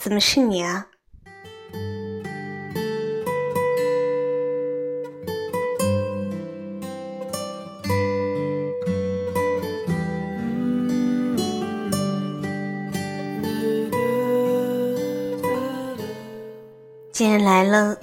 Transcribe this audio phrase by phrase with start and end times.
[0.00, 0.86] 怎么是你啊？
[17.12, 17.94] 既然来了，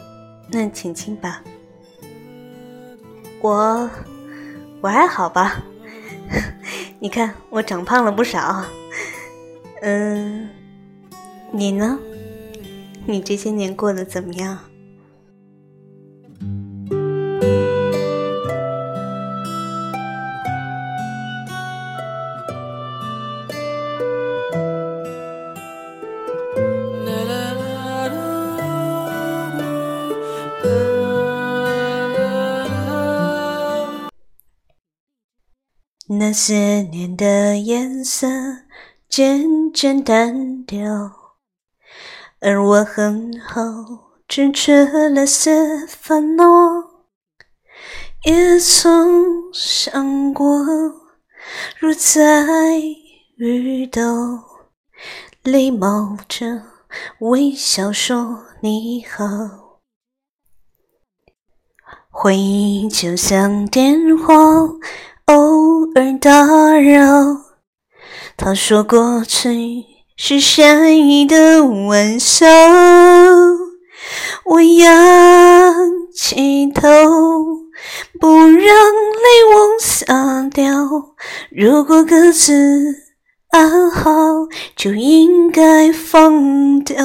[0.52, 1.42] 那请亲吧。
[3.42, 3.90] 我
[4.82, 5.64] 我还好吧？
[7.02, 8.64] 你看我长胖了不少。
[9.82, 10.48] 嗯，
[11.58, 11.98] 你呢？
[13.08, 14.60] 你这些年过得怎么样？
[36.10, 38.28] 那些年的颜色
[39.10, 41.17] 渐渐单调，
[42.40, 43.62] 而我很好，
[44.28, 46.46] 只缺了些烦恼。
[48.26, 50.66] 也曾想过，
[51.80, 52.46] 如再
[53.38, 54.02] 遇到，
[55.44, 56.62] 礼貌着
[57.20, 59.82] 微笑说你好。
[62.10, 64.34] 回忆就像电话。
[65.26, 66.32] 偶尔打
[66.80, 67.04] 扰，
[68.38, 69.86] 他说过去
[70.20, 72.48] 是善意的玩笑，
[74.46, 74.90] 我仰
[76.12, 76.82] 起头，
[78.20, 80.66] 不让泪往下掉。
[81.52, 82.96] 如果各自
[83.52, 84.10] 安好，
[84.76, 86.98] 就应该放掉。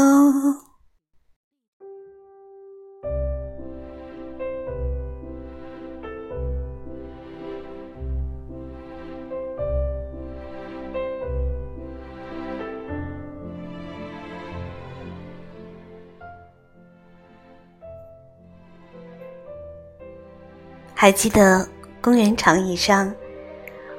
[21.02, 21.68] 还记得
[22.01, 23.13] 公园长椅上，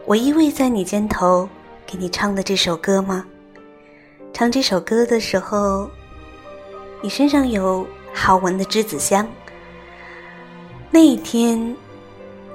[0.06, 1.50] 我依偎在你肩头，
[1.86, 3.26] 给你唱的这首歌吗？
[4.32, 5.90] 唱这首歌的时候，
[7.02, 9.28] 你身上有好闻的栀子香。
[10.92, 11.76] 那一天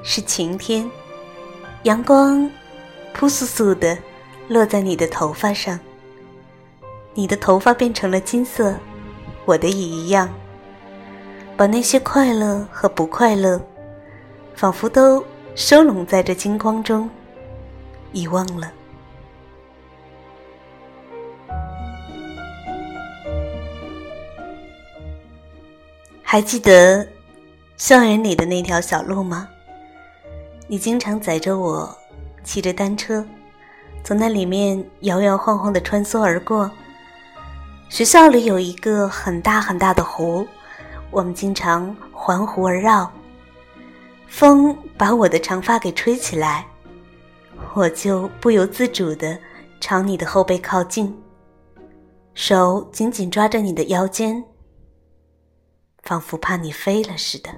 [0.03, 0.91] 是晴天，
[1.83, 2.51] 阳光
[3.13, 3.99] 扑簌簌的
[4.49, 5.79] 落在你的头发上，
[7.13, 8.75] 你的头发变成了金色，
[9.45, 10.27] 我的也一样。
[11.55, 13.61] 把那些快乐和不快乐。
[14.59, 15.25] 仿佛都
[15.55, 17.09] 收拢在这金光中，
[18.11, 18.73] 遗忘了。
[26.25, 27.07] 还记得
[27.77, 29.49] 校园里的那条小路吗？
[30.67, 31.97] 你经常载着我，
[32.43, 33.25] 骑着单车，
[34.03, 36.69] 从那里面摇摇晃晃的穿梭而过。
[37.89, 40.45] 学校里有一个很大很大的湖，
[41.13, 43.09] 我们经常环湖而绕。
[44.29, 46.65] 风把我的长发给吹起来，
[47.75, 49.37] 我就不由自主的
[49.81, 51.21] 朝你的后背靠近，
[52.35, 54.45] 手紧紧抓着你的腰间，
[56.05, 57.51] 仿佛怕你飞了似的。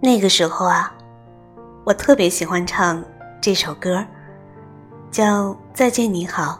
[0.00, 0.97] 那个时候啊。
[1.88, 3.02] 我特别喜欢唱
[3.40, 4.04] 这首歌，
[5.10, 6.52] 叫《再见你好》。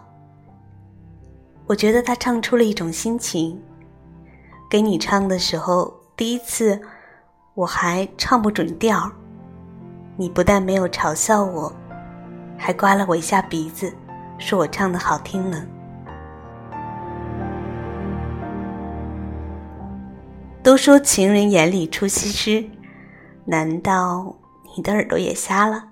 [1.66, 3.62] 我觉得他唱出了一种心情。
[4.70, 6.80] 给你唱的时候，第一次
[7.52, 9.12] 我还唱不准调，
[10.16, 11.70] 你不但没有嘲笑我，
[12.56, 13.92] 还刮了我一下鼻子，
[14.38, 15.62] 说我唱的好听呢。
[20.62, 22.64] 都说情人眼里出西施，
[23.44, 24.34] 难道？
[24.78, 25.88] 你的耳朵也瞎了。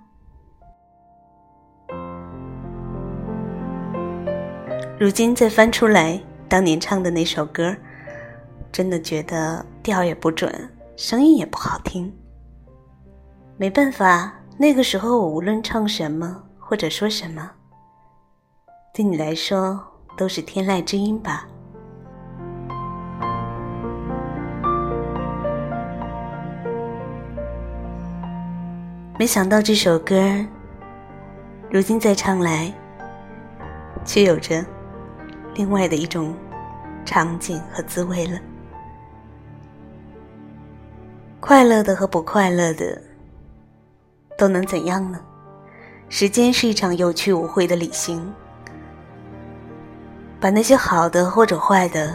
[4.96, 7.74] 如今再翻出来当年唱的那首歌，
[8.70, 12.16] 真的觉得调也不准，声音也不好听。
[13.56, 17.50] 没办法，那个时候我无论唱什么或者说什么，
[18.94, 19.84] 对你来说
[20.16, 21.48] 都是天籁之音吧。
[29.18, 30.14] 没想到这首歌，
[31.70, 32.70] 如今再唱来，
[34.04, 34.62] 却有着
[35.54, 36.34] 另外的一种
[37.02, 38.38] 场景和滋味了。
[41.40, 43.00] 快乐的和不快乐的，
[44.36, 45.18] 都能怎样呢？
[46.10, 48.30] 时间是一场有去无回的旅行，
[50.38, 52.14] 把那些好的或者坏的，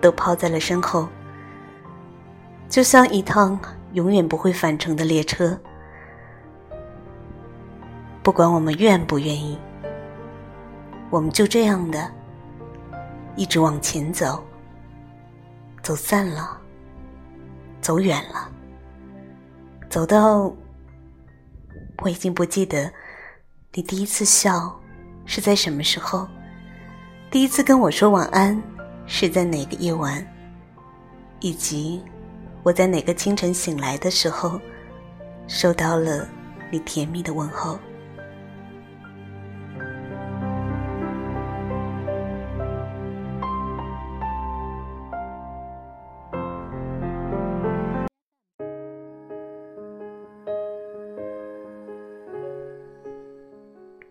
[0.00, 1.08] 都抛在了身后，
[2.68, 3.58] 就像一趟
[3.94, 5.58] 永远不会返程的列车。
[8.28, 9.58] 不管我们愿不愿意，
[11.08, 12.12] 我们就这样的
[13.36, 14.44] 一直往前走，
[15.82, 16.60] 走散了，
[17.80, 18.52] 走远了，
[19.88, 20.52] 走到
[22.02, 22.92] 我已经不记得
[23.72, 24.78] 你第一次笑
[25.24, 26.28] 是在什么时候，
[27.30, 28.62] 第一次跟我说晚安
[29.06, 30.22] 是在哪个夜晚，
[31.40, 32.04] 以及
[32.62, 34.60] 我在哪个清晨醒来的时候
[35.46, 36.28] 收到了
[36.70, 37.78] 你甜蜜的问候。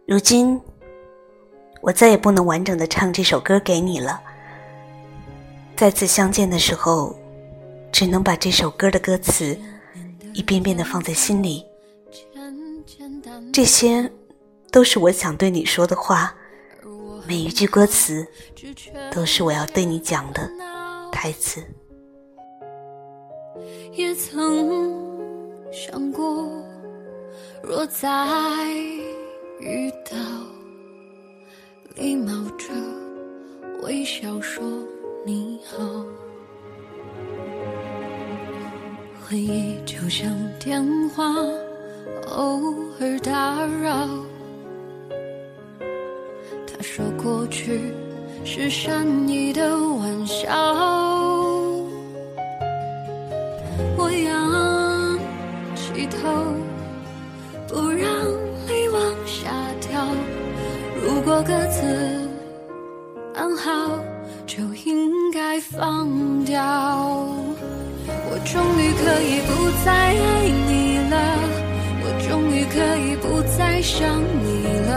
[0.07, 0.57] 如今，
[1.81, 4.21] 我再也不能完整的唱这首歌给你了。
[5.75, 7.13] 再次相见的时候，
[7.91, 9.59] 只能把这首歌的歌词
[10.33, 11.65] 一遍遍的放在心里。
[13.51, 14.09] 这些
[14.71, 16.33] 都是我想对你说的话，
[17.27, 18.25] 每一句歌词
[19.11, 20.49] 都是我要对你讲的
[21.11, 21.61] 台词。
[23.91, 24.89] 也曾
[25.69, 26.49] 想过，
[27.61, 28.07] 若在。
[29.59, 30.15] 遇到，
[31.95, 32.67] 礼貌着
[33.81, 34.63] 微笑说
[35.25, 36.05] 你好。
[39.23, 41.33] 回忆就像电话，
[42.29, 42.61] 偶
[42.99, 44.07] 尔打扰。
[46.67, 47.91] 他说过去
[48.45, 51.06] 是善意的玩笑。
[61.27, 61.81] 果各自
[63.35, 63.99] 安好，
[64.45, 66.07] 就应该放
[66.45, 66.63] 掉。
[68.07, 71.15] 我终于可以不再爱你了，
[71.99, 74.07] 我终于可以不再想
[74.41, 74.95] 你了。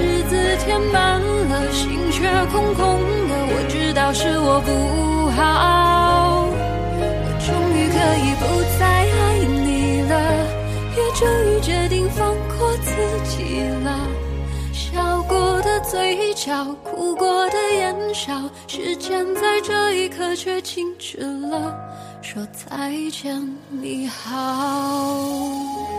[0.00, 0.32] 日子
[0.64, 2.82] 填满了，心却空空
[3.28, 3.32] 的。
[3.52, 6.46] 我知道是我不好。
[6.96, 8.42] 我终于可以不
[8.78, 10.12] 再爱你了，
[10.96, 12.88] 也终于决定放过自
[13.28, 14.08] 己了。
[15.90, 21.76] 嘴角，哭过的眼梢，时间在这一刻却静止了，
[22.22, 25.89] 说再见，你好。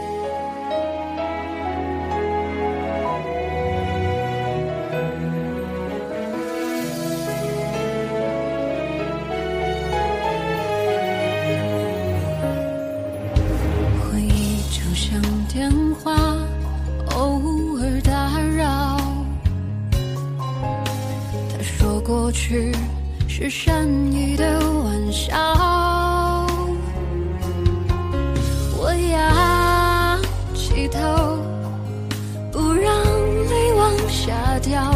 [34.61, 34.93] 掉。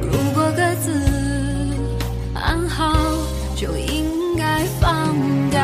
[0.00, 0.92] 如果各自
[2.34, 2.96] 安好，
[3.56, 5.14] 就应该放
[5.50, 5.60] 掉。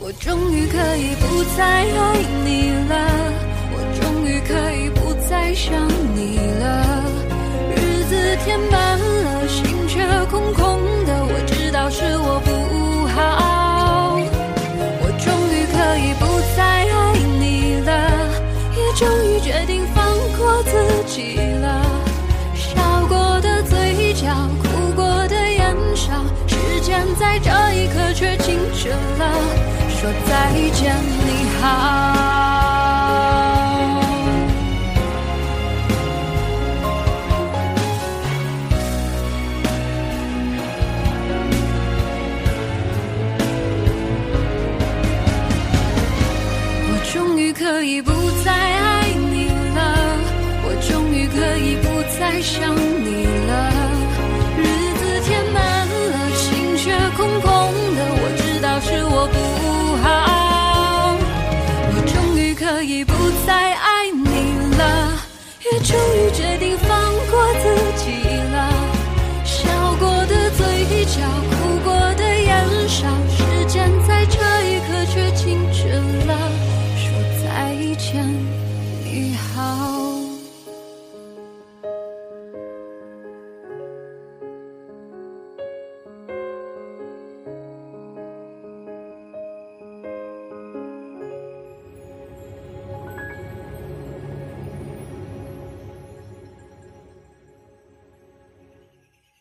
[0.00, 2.94] 我终于可以不再爱你了，
[3.72, 5.72] 我终于可以不再想
[6.14, 7.04] 你了。
[7.74, 8.10] 日子
[8.44, 8.81] 填满
[30.28, 30.94] 再见，
[31.26, 31.62] 你好。
[46.84, 48.12] 我终于可以不
[48.44, 49.80] 再爱你了，
[50.64, 51.86] 我终于可以不
[52.18, 53.81] 再想你了。
[62.62, 63.12] 可以不
[63.44, 65.18] 再爱你了，
[65.64, 67.01] 也终于决定放。